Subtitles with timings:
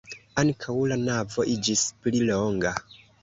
[0.43, 2.73] Ankaŭ la navo iĝis pli longa.